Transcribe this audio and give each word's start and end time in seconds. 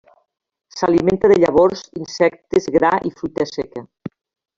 S'alimenta 0.77 1.29
de 1.31 1.35
llavors, 1.43 1.83
insectes, 2.05 2.67
gra 2.77 2.91
i 3.11 3.13
fruita 3.21 3.47
seca. 3.51 3.85